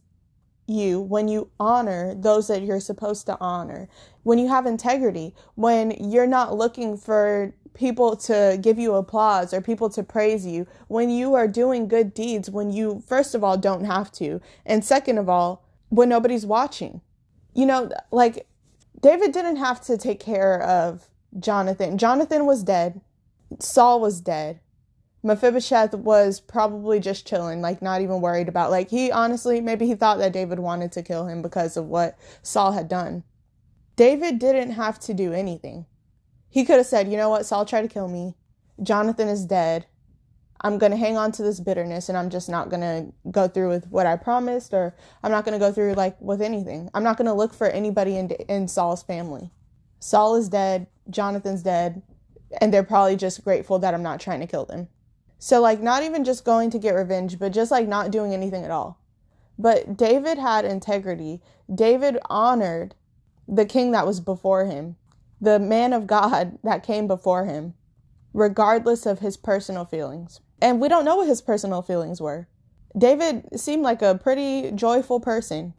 you 0.71 1.01
when 1.01 1.29
you 1.29 1.51
honor 1.59 2.15
those 2.15 2.49
that 2.49 2.63
you're 2.63 2.81
supposed 2.81 3.27
to 3.27 3.37
honor, 3.41 3.89
when 4.23 4.39
you 4.39 4.49
have 4.49 4.67
integrity, 4.67 5.35
when 5.55 5.91
you're 5.91 6.27
not 6.27 6.57
looking 6.57 6.97
for 6.97 7.55
people 7.75 8.17
to 8.17 8.59
give 8.61 8.79
you 8.79 8.95
applause 8.95 9.55
or 9.55 9.61
people 9.61 9.89
to 9.91 10.03
praise 10.03 10.47
you, 10.47 10.67
when 10.89 11.11
you 11.11 11.35
are 11.35 11.49
doing 11.49 11.89
good 11.89 12.13
deeds, 12.13 12.51
when 12.51 12.71
you, 12.71 13.03
first 13.07 13.35
of 13.35 13.43
all, 13.45 13.57
don't 13.57 13.85
have 13.85 14.11
to, 14.13 14.41
and 14.67 14.85
second 14.85 15.19
of 15.19 15.29
all, 15.29 15.65
when 15.89 16.09
nobody's 16.09 16.47
watching. 16.47 17.01
You 17.55 17.67
know, 17.67 17.91
like 18.11 18.47
David 19.01 19.33
didn't 19.33 19.57
have 19.57 19.81
to 19.83 19.97
take 19.97 20.21
care 20.21 20.63
of 20.63 21.09
Jonathan. 21.39 21.99
Jonathan 21.99 22.47
was 22.47 22.63
dead, 22.63 23.01
Saul 23.59 24.01
was 24.01 24.21
dead. 24.21 24.61
Mephibosheth 25.23 25.95
was 25.95 26.41
probably 26.41 26.99
just 26.99 27.27
chilling, 27.27 27.61
like 27.61 27.83
not 27.83 28.01
even 28.01 28.21
worried 28.21 28.49
about. 28.49 28.71
Like 28.71 28.89
he 28.89 29.13
honestly, 29.13 29.61
maybe 29.61 29.87
he 29.87 29.95
thought 29.95 30.19
that 30.19 30.33
David 30.33 30.59
wanted 30.59 30.93
to 30.93 31.03
kill 31.03 31.27
him 31.27 31.43
because 31.43 31.77
of 31.77 31.87
what 31.87 32.19
Saul 32.43 32.73
had 32.73 32.89
done. 32.89 33.25
David 33.97 34.39
didn't 34.39 34.73
have 34.73 34.99
to 35.01 35.15
do 35.15 35.33
anything. 35.33 35.85
He 36.49 36.65
could 36.65 36.79
have 36.79 36.87
said, 36.87 37.11
"You 37.11 37.19
know 37.19 37.29
what? 37.29 37.45
Saul 37.45 37.67
tried 37.67 37.83
to 37.83 37.89
kill 37.89 38.09
me. 38.09 38.35
Jonathan 38.83 39.29
is 39.29 39.45
dead. 39.45 39.87
I'm 40.63 40.79
going 40.79 40.93
to 40.93 40.99
hang 40.99 41.17
on 41.17 41.33
to 41.33 41.43
this 41.43 41.61
bitterness 41.61 42.09
and 42.09 42.19
I'm 42.19 42.29
just 42.29 42.49
not 42.49 42.69
going 42.69 42.83
to 42.83 43.31
go 43.31 43.49
through 43.49 43.69
with 43.71 43.89
what 43.89 44.07
I 44.07 44.17
promised 44.17 44.75
or 44.75 44.95
I'm 45.23 45.31
not 45.31 45.45
going 45.45 45.59
to 45.59 45.65
go 45.65 45.73
through 45.73 45.95
like 45.95 46.21
with 46.21 46.43
anything. 46.43 46.91
I'm 46.93 47.03
not 47.03 47.17
going 47.17 47.27
to 47.27 47.33
look 47.35 47.55
for 47.55 47.67
anybody 47.69 48.17
in 48.17 48.31
in 48.31 48.69
Saul's 48.69 49.03
family. 49.03 49.51
Saul 50.01 50.37
is 50.37 50.49
dead, 50.49 50.87
Jonathan's 51.11 51.63
dead, 51.63 52.03
and 52.61 52.73
they're 52.73 52.83
probably 52.83 53.17
just 53.17 53.45
grateful 53.45 53.79
that 53.81 53.93
I'm 53.93 54.03
not 54.03 54.21
trying 54.21 54.41
to 54.41 54.47
kill 54.47 54.65
them." 54.65 54.89
So, 55.43 55.59
like, 55.59 55.81
not 55.81 56.03
even 56.03 56.23
just 56.23 56.45
going 56.45 56.69
to 56.69 56.79
get 56.79 56.95
revenge, 56.95 57.39
but 57.39 57.53
just 57.53 57.71
like 57.71 57.89
not 57.89 58.11
doing 58.11 58.35
anything 58.35 58.63
at 58.63 58.71
all. 58.71 59.01
But 59.59 59.97
David 59.97 60.37
had 60.37 60.67
integrity. 60.67 61.41
David 61.75 62.19
honored 62.29 62.95
the 63.49 63.65
king 63.65 63.91
that 63.93 64.07
was 64.07 64.21
before 64.21 64.67
him, 64.67 64.97
the 65.41 65.59
man 65.59 65.95
of 65.95 66.07
God 66.07 66.59
that 66.65 66.83
came 66.83 67.09
before 67.09 67.47
him, 67.47 67.73
regardless 68.35 69.07
of 69.07 69.21
his 69.21 69.39
personal 69.39 69.87
feelings. 69.87 70.41
And 70.61 70.79
we 70.79 70.89
don't 70.89 71.07
know 71.07 71.17
what 71.17 71.29
his 71.29 71.41
personal 71.41 71.81
feelings 71.81 72.21
were. 72.21 72.47
David 72.97 73.59
seemed 73.59 73.83
like 73.83 74.03
a 74.03 74.21
pretty 74.23 74.71
joyful 74.73 75.21
person. 75.21 75.73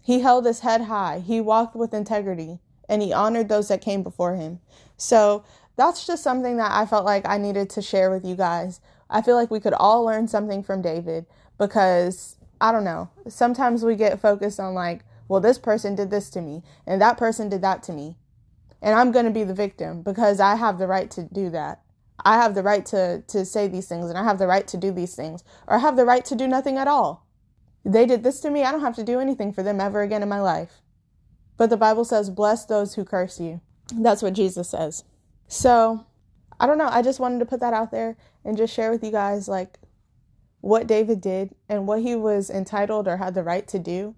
He 0.00 0.20
held 0.20 0.46
his 0.46 0.60
head 0.60 0.82
high, 0.82 1.18
he 1.18 1.40
walked 1.40 1.74
with 1.74 1.92
integrity, 1.92 2.60
and 2.88 3.02
he 3.02 3.12
honored 3.12 3.48
those 3.48 3.66
that 3.66 3.80
came 3.80 4.04
before 4.04 4.36
him. 4.36 4.60
So, 4.96 5.42
that's 5.76 6.06
just 6.06 6.22
something 6.22 6.56
that 6.58 6.72
I 6.72 6.86
felt 6.86 7.04
like 7.04 7.26
I 7.26 7.38
needed 7.38 7.70
to 7.70 7.82
share 7.82 8.10
with 8.10 8.24
you 8.24 8.36
guys. 8.36 8.80
I 9.08 9.22
feel 9.22 9.36
like 9.36 9.50
we 9.50 9.60
could 9.60 9.74
all 9.74 10.04
learn 10.04 10.28
something 10.28 10.62
from 10.62 10.82
David 10.82 11.26
because 11.58 12.36
I 12.60 12.72
don't 12.72 12.84
know. 12.84 13.10
Sometimes 13.28 13.84
we 13.84 13.96
get 13.96 14.20
focused 14.20 14.60
on 14.60 14.74
like, 14.74 15.04
well, 15.28 15.40
this 15.40 15.58
person 15.58 15.94
did 15.94 16.10
this 16.10 16.30
to 16.30 16.40
me 16.40 16.62
and 16.86 17.00
that 17.00 17.18
person 17.18 17.48
did 17.48 17.62
that 17.62 17.82
to 17.84 17.92
me. 17.92 18.16
And 18.80 18.94
I'm 18.94 19.12
going 19.12 19.24
to 19.24 19.30
be 19.30 19.44
the 19.44 19.54
victim 19.54 20.02
because 20.02 20.40
I 20.40 20.56
have 20.56 20.78
the 20.78 20.86
right 20.86 21.10
to 21.12 21.28
do 21.32 21.50
that. 21.50 21.82
I 22.24 22.36
have 22.36 22.54
the 22.54 22.62
right 22.62 22.84
to 22.86 23.22
to 23.28 23.44
say 23.44 23.66
these 23.66 23.88
things 23.88 24.08
and 24.08 24.18
I 24.18 24.24
have 24.24 24.38
the 24.38 24.46
right 24.46 24.66
to 24.68 24.76
do 24.76 24.92
these 24.92 25.14
things 25.14 25.42
or 25.66 25.76
I 25.76 25.78
have 25.78 25.96
the 25.96 26.04
right 26.04 26.24
to 26.26 26.36
do 26.36 26.46
nothing 26.46 26.76
at 26.76 26.88
all. 26.88 27.26
They 27.84 28.06
did 28.06 28.22
this 28.22 28.40
to 28.40 28.50
me, 28.50 28.62
I 28.62 28.70
don't 28.70 28.80
have 28.80 28.94
to 28.96 29.04
do 29.04 29.18
anything 29.18 29.52
for 29.52 29.62
them 29.62 29.80
ever 29.80 30.02
again 30.02 30.22
in 30.22 30.28
my 30.28 30.40
life. 30.40 30.82
But 31.56 31.70
the 31.70 31.76
Bible 31.76 32.04
says, 32.04 32.30
"Bless 32.30 32.64
those 32.64 32.94
who 32.94 33.04
curse 33.04 33.40
you." 33.40 33.60
That's 33.92 34.22
what 34.22 34.34
Jesus 34.34 34.68
says. 34.68 35.04
So, 35.52 36.06
I 36.58 36.66
don't 36.66 36.78
know. 36.78 36.88
I 36.90 37.02
just 37.02 37.20
wanted 37.20 37.40
to 37.40 37.44
put 37.44 37.60
that 37.60 37.74
out 37.74 37.90
there 37.90 38.16
and 38.42 38.56
just 38.56 38.72
share 38.72 38.90
with 38.90 39.04
you 39.04 39.10
guys 39.10 39.48
like 39.48 39.78
what 40.62 40.86
David 40.86 41.20
did 41.20 41.54
and 41.68 41.86
what 41.86 42.00
he 42.00 42.16
was 42.16 42.48
entitled 42.48 43.06
or 43.06 43.18
had 43.18 43.34
the 43.34 43.42
right 43.42 43.68
to 43.68 43.78
do 43.78 44.14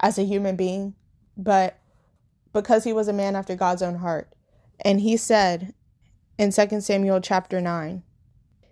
as 0.00 0.16
a 0.16 0.24
human 0.24 0.56
being, 0.56 0.94
but 1.36 1.78
because 2.54 2.84
he 2.84 2.92
was 2.94 3.06
a 3.06 3.12
man 3.12 3.36
after 3.36 3.54
God's 3.54 3.82
own 3.82 3.96
heart. 3.96 4.32
And 4.80 5.02
he 5.02 5.18
said 5.18 5.74
in 6.38 6.52
2 6.52 6.80
Samuel 6.80 7.20
chapter 7.20 7.60
9, 7.60 8.02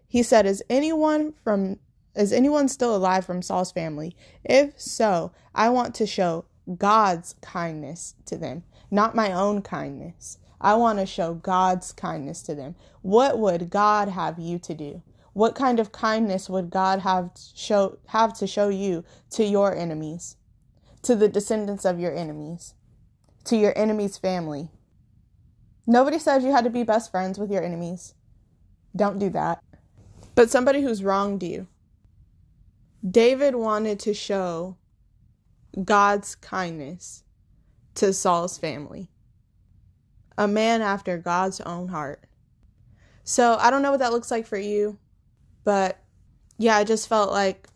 he 0.09 0.23
said, 0.23 0.47
Is 0.47 0.65
anyone 0.71 1.35
from 1.45 1.81
is 2.17 2.33
anyone 2.33 2.69
still 2.69 2.97
alive 2.97 3.27
from 3.27 3.43
Saul's 3.43 3.73
family? 3.73 4.17
If 4.43 4.81
so, 4.81 5.33
I 5.55 5.69
want 5.69 5.95
to 5.97 6.07
show 6.07 6.47
God's 6.79 7.35
kindness 7.43 8.15
to 8.25 8.39
them, 8.39 8.65
not 8.91 9.15
my 9.15 9.33
own 9.33 9.61
kindness. 9.61 10.39
I 10.65 10.77
want 10.77 10.99
to 10.99 11.05
show 11.05 11.35
God's 11.35 11.93
kindness 11.93 12.41
to 12.45 12.55
them. 12.55 12.75
What 13.03 13.39
would 13.39 13.69
God 13.69 14.09
have 14.09 14.39
you 14.39 14.59
to 14.61 14.73
do? 14.75 15.03
What 15.35 15.55
kind 15.55 15.79
of 15.79 15.93
kindness 15.93 16.49
would 16.49 16.71
God 16.71 17.01
have 17.01 17.33
show 17.55 17.99
have 18.07 18.33
to 18.39 18.47
show 18.47 18.71
you 18.71 19.05
to 19.33 19.45
your 19.45 19.77
enemies, 19.77 20.37
to 21.03 21.15
the 21.15 21.29
descendants 21.29 21.85
of 21.85 22.01
your 22.01 22.17
enemies, 22.17 22.73
to 23.45 23.59
your 23.59 23.77
enemy's 23.77 24.17
family? 24.17 24.71
Nobody 25.87 26.19
says 26.19 26.45
you 26.45 26.53
had 26.53 26.65
to 26.65 26.71
be 26.71 26.83
best 26.83 27.11
friends 27.11 27.39
with 27.39 27.51
your 27.51 27.63
enemies. 27.63 28.15
Don't 28.97 29.19
do 29.19 29.29
that. 29.31 29.63
But 30.35 30.51
somebody 30.51 30.81
who's 30.81 31.05
wronged 31.05 31.43
you. 31.43 31.67
David 33.07 33.55
wanted 33.55 34.01
to 34.01 34.15
show 34.15 34.79
God's 35.85 36.37
kindness 36.37 37.23
to 37.97 38.15
Saul's 38.15 38.57
family. 38.57 39.11
A 40.37 40.49
man 40.49 40.83
after 40.83 41.19
God's 41.19 41.61
own 41.61 41.89
heart. 41.89 42.25
So 43.23 43.57
I 43.59 43.71
don't 43.71 43.83
know 43.83 43.91
what 43.91 44.01
that 44.01 44.13
looks 44.13 44.31
like 44.31 44.47
for 44.47 44.59
you, 44.59 44.99
but 45.65 45.99
yeah, 46.59 46.77
I 46.77 46.85
just 46.85 47.09
felt 47.09 47.31
like 47.31 47.69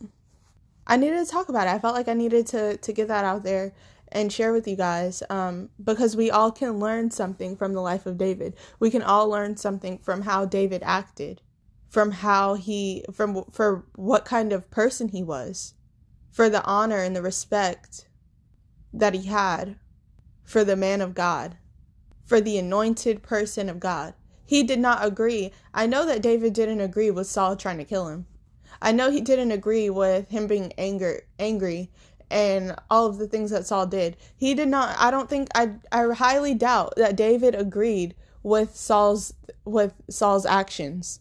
I 0.86 0.96
needed 0.96 1.24
to 1.24 1.30
talk 1.30 1.48
about 1.48 1.66
it. 1.66 1.70
I 1.70 1.78
felt 1.78 1.94
like 1.94 2.08
I 2.08 2.14
needed 2.14 2.46
to 2.48 2.76
to 2.76 2.92
get 2.92 3.08
that 3.08 3.24
out 3.24 3.42
there 3.42 3.74
and 4.10 4.32
share 4.32 4.52
with 4.52 4.66
you 4.66 4.76
guys 4.76 5.22
um, 5.28 5.68
because 5.82 6.16
we 6.16 6.30
all 6.30 6.50
can 6.50 6.78
learn 6.78 7.10
something 7.10 7.56
from 7.56 7.74
the 7.74 7.80
life 7.80 8.06
of 8.06 8.16
David. 8.16 8.54
We 8.80 8.90
can 8.90 9.02
all 9.02 9.28
learn 9.28 9.56
something 9.56 9.98
from 9.98 10.22
how 10.22 10.46
David 10.46 10.82
acted, 10.84 11.42
from 11.86 12.12
how 12.12 12.54
he 12.54 13.04
from 13.12 13.44
for 13.50 13.84
what 13.96 14.24
kind 14.24 14.52
of 14.52 14.70
person 14.70 15.08
he 15.08 15.22
was, 15.22 15.74
for 16.30 16.48
the 16.48 16.64
honor 16.64 17.02
and 17.02 17.14
the 17.14 17.22
respect 17.22 18.08
that 18.92 19.14
he 19.14 19.26
had 19.26 19.76
for 20.44 20.64
the 20.64 20.76
man 20.76 21.00
of 21.02 21.14
God, 21.14 21.58
for 22.28 22.42
the 22.42 22.58
anointed 22.58 23.22
person 23.22 23.70
of 23.70 23.80
God. 23.80 24.12
He 24.44 24.62
did 24.62 24.78
not 24.78 25.04
agree. 25.04 25.50
I 25.72 25.86
know 25.86 26.04
that 26.04 26.20
David 26.20 26.52
didn't 26.52 26.82
agree 26.82 27.10
with 27.10 27.26
Saul 27.26 27.56
trying 27.56 27.78
to 27.78 27.86
kill 27.86 28.08
him. 28.08 28.26
I 28.82 28.92
know 28.92 29.10
he 29.10 29.22
didn't 29.22 29.50
agree 29.50 29.88
with 29.88 30.28
him 30.28 30.46
being 30.46 30.72
anger, 30.76 31.22
angry 31.38 31.90
and 32.30 32.76
all 32.90 33.06
of 33.06 33.16
the 33.16 33.26
things 33.26 33.50
that 33.50 33.66
Saul 33.66 33.86
did. 33.86 34.14
He 34.36 34.54
did 34.54 34.68
not 34.68 34.94
I 34.98 35.10
don't 35.10 35.30
think 35.30 35.48
I 35.54 35.76
I 35.90 36.06
highly 36.12 36.52
doubt 36.52 36.92
that 36.98 37.16
David 37.16 37.54
agreed 37.54 38.14
with 38.42 38.76
Saul's 38.76 39.32
with 39.64 39.94
Saul's 40.10 40.44
actions. 40.44 41.20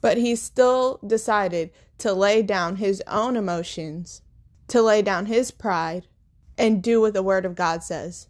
But 0.00 0.16
he 0.16 0.34
still 0.34 0.98
decided 1.06 1.70
to 1.98 2.12
lay 2.12 2.42
down 2.42 2.76
his 2.76 3.02
own 3.06 3.36
emotions, 3.36 4.22
to 4.66 4.82
lay 4.82 5.00
down 5.00 5.26
his 5.26 5.52
pride 5.52 6.06
and 6.56 6.82
do 6.82 7.00
what 7.00 7.14
the 7.14 7.22
word 7.22 7.44
of 7.44 7.54
God 7.54 7.84
says 7.84 8.28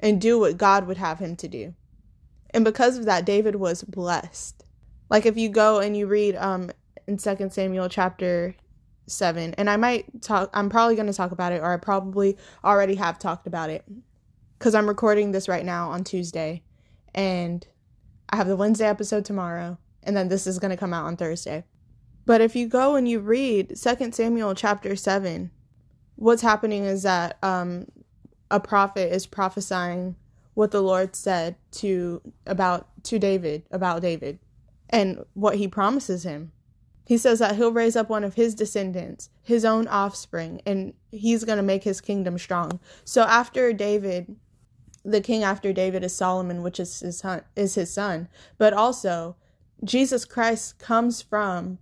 and 0.00 0.20
do 0.20 0.38
what 0.38 0.58
God 0.58 0.86
would 0.86 0.96
have 0.96 1.18
him 1.18 1.36
to 1.36 1.48
do. 1.48 1.74
And 2.50 2.64
because 2.64 2.96
of 2.96 3.04
that, 3.04 3.24
David 3.24 3.56
was 3.56 3.82
blessed. 3.82 4.64
Like 5.10 5.26
if 5.26 5.36
you 5.36 5.48
go 5.48 5.80
and 5.80 5.96
you 5.96 6.06
read 6.06 6.36
um 6.36 6.70
in 7.06 7.18
Second 7.18 7.52
Samuel 7.52 7.88
chapter 7.88 8.54
7, 9.06 9.54
and 9.54 9.68
I 9.68 9.76
might 9.76 10.22
talk 10.22 10.50
I'm 10.54 10.70
probably 10.70 10.94
going 10.94 11.08
to 11.08 11.12
talk 11.12 11.32
about 11.32 11.52
it 11.52 11.60
or 11.60 11.72
I 11.72 11.76
probably 11.76 12.36
already 12.64 12.94
have 12.94 13.18
talked 13.18 13.46
about 13.46 13.70
it 13.70 13.84
cuz 14.58 14.74
I'm 14.74 14.88
recording 14.88 15.32
this 15.32 15.48
right 15.48 15.64
now 15.64 15.90
on 15.90 16.04
Tuesday 16.04 16.62
and 17.14 17.66
I 18.30 18.36
have 18.36 18.48
the 18.48 18.56
Wednesday 18.56 18.86
episode 18.86 19.24
tomorrow 19.24 19.78
and 20.02 20.16
then 20.16 20.28
this 20.28 20.46
is 20.46 20.58
going 20.58 20.70
to 20.70 20.76
come 20.76 20.94
out 20.94 21.06
on 21.06 21.16
Thursday. 21.16 21.64
But 22.26 22.40
if 22.40 22.56
you 22.56 22.68
go 22.68 22.94
and 22.94 23.08
you 23.08 23.20
read 23.20 23.76
Second 23.76 24.14
Samuel 24.14 24.54
chapter 24.54 24.96
7, 24.96 25.50
what's 26.16 26.42
happening 26.42 26.84
is 26.84 27.02
that 27.02 27.38
um, 27.42 27.86
a 28.54 28.60
prophet 28.60 29.12
is 29.12 29.26
prophesying 29.26 30.14
what 30.54 30.70
the 30.70 30.80
Lord 30.80 31.16
said 31.16 31.56
to 31.72 32.22
about 32.46 32.86
to 33.02 33.18
David 33.18 33.64
about 33.72 34.00
David 34.00 34.38
and 34.88 35.24
what 35.34 35.56
he 35.56 35.66
promises 35.66 36.22
him. 36.22 36.52
He 37.04 37.18
says 37.18 37.40
that 37.40 37.56
he'll 37.56 37.72
raise 37.72 37.96
up 37.96 38.08
one 38.08 38.22
of 38.22 38.34
his 38.34 38.54
descendants, 38.54 39.28
his 39.42 39.64
own 39.64 39.88
offspring, 39.88 40.62
and 40.64 40.94
he's 41.10 41.42
going 41.42 41.56
to 41.56 41.64
make 41.64 41.82
his 41.82 42.00
kingdom 42.00 42.38
strong. 42.38 42.78
So 43.04 43.22
after 43.22 43.72
David, 43.72 44.36
the 45.04 45.20
king 45.20 45.42
after 45.42 45.72
David 45.72 46.04
is 46.04 46.14
Solomon, 46.14 46.62
which 46.62 46.78
is 46.78 47.00
his 47.00 47.18
son, 47.18 47.42
is 47.56 47.74
his 47.74 47.92
son, 47.92 48.28
but 48.56 48.72
also 48.72 49.34
Jesus 49.82 50.24
Christ 50.24 50.78
comes 50.78 51.20
from 51.20 51.78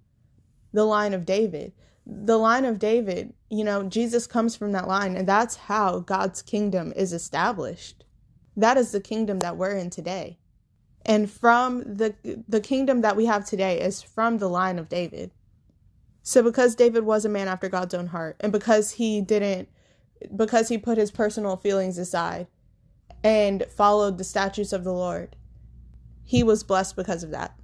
the 0.73 0.87
line 0.87 1.13
of 1.13 1.27
David 1.27 1.75
the 2.07 2.37
line 2.37 2.65
of 2.65 2.79
David, 2.79 3.33
you 3.49 3.65
know, 3.65 3.85
Jesus 3.85 4.27
comes 4.27 4.57
from 4.57 4.73
that 4.73 4.89
line, 4.89 5.17
and 5.17 5.29
that's 5.29 5.57
how 5.57 6.01
God's 6.01 6.43
kingdom 6.43 6.93
is 6.97 7.13
established. 7.13 8.05
That 8.57 8.77
is 8.77 8.93
the 8.93 9.01
kingdom 9.01 9.39
that 9.41 9.57
we're 9.57 9.77
in 9.77 9.91
today. 9.91 10.39
And 11.05 11.31
from 11.31 11.81
the 11.81 12.15
the 12.49 12.61
kingdom 12.61 13.01
that 13.01 13.17
we 13.17 13.27
have 13.27 13.45
today 13.45 13.81
is 13.81 14.03
from 14.03 14.39
the 14.39 14.49
line 14.49 14.79
of 14.79 14.89
David. 14.89 15.33
So 16.23 16.43
because 16.43 16.77
David 16.77 17.05
was 17.05 17.25
a 17.25 17.29
man 17.29 17.49
after 17.49 17.69
God's 17.69 17.95
own 17.95 18.09
heart, 18.09 18.37
and 18.41 18.53
because 18.53 18.93
he 18.93 19.21
didn't 19.21 19.69
because 20.37 20.69
he 20.69 20.79
put 20.79 20.99
his 20.99 21.11
personal 21.11 21.57
feelings 21.57 21.99
aside 21.99 22.47
and 23.25 23.65
followed 23.77 24.19
the 24.19 24.25
statutes 24.25 24.73
of 24.73 24.85
the 24.85 24.93
Lord, 24.93 25.37
he 26.25 26.43
was 26.43 26.63
blessed 26.63 26.95
because 26.95 27.25
of 27.25 27.31
that. 27.33 27.59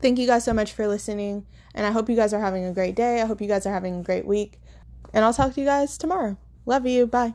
Thank 0.00 0.18
you 0.18 0.26
guys 0.26 0.44
so 0.44 0.52
much 0.52 0.72
for 0.72 0.86
listening. 0.86 1.46
And 1.74 1.86
I 1.86 1.90
hope 1.90 2.08
you 2.08 2.16
guys 2.16 2.32
are 2.32 2.40
having 2.40 2.64
a 2.64 2.72
great 2.72 2.94
day. 2.94 3.20
I 3.20 3.26
hope 3.26 3.40
you 3.40 3.48
guys 3.48 3.66
are 3.66 3.72
having 3.72 4.00
a 4.00 4.02
great 4.02 4.26
week. 4.26 4.60
And 5.12 5.24
I'll 5.24 5.34
talk 5.34 5.54
to 5.54 5.60
you 5.60 5.66
guys 5.66 5.98
tomorrow. 5.98 6.36
Love 6.66 6.86
you. 6.86 7.06
Bye. 7.06 7.34